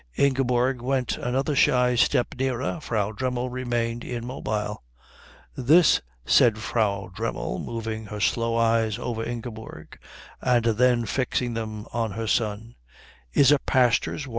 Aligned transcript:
Ingeborg 0.17 0.81
went 0.81 1.15
another 1.19 1.55
shy 1.55 1.93
step 1.93 2.33
nearer. 2.35 2.79
Frau 2.81 3.11
Dremmel 3.11 3.51
remained 3.51 4.03
immobile. 4.03 4.81
"This," 5.55 6.01
said 6.25 6.57
Frau 6.57 7.11
Dremmel, 7.15 7.59
moving 7.59 8.05
her 8.07 8.19
slow 8.19 8.57
eyes 8.57 8.97
over 8.97 9.23
Ingeborg 9.23 9.99
and 10.41 10.65
then 10.65 11.05
fixing 11.05 11.53
them 11.53 11.85
on 11.93 12.13
her 12.13 12.25
son, 12.25 12.73
"is 13.33 13.51
a 13.51 13.59
pastor's 13.59 14.25
wife?" 14.25 14.29